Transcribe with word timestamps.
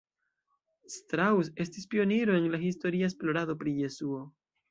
Strauss 0.93 1.51
estis 1.65 1.85
pioniro 1.91 2.39
en 2.39 2.49
la 2.55 2.61
historia 2.65 3.11
esplorado 3.13 3.57
pri 3.63 3.77
Jesuo. 3.83 4.27